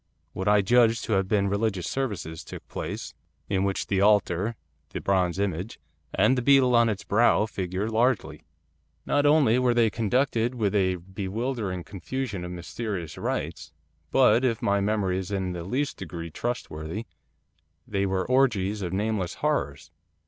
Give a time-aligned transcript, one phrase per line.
[0.33, 3.13] What I judge to have been religious services took place;
[3.49, 4.55] in which the altar,
[4.89, 5.79] the bronze image,
[6.11, 8.41] and the beetle on its brow, figure largely.
[9.05, 13.73] Not only were they conducted with a bewildering confusion of mysterious rites,
[14.09, 17.05] but, if my memory is in the least degree trustworthy,
[17.87, 19.91] they were orgies of nameless horrors.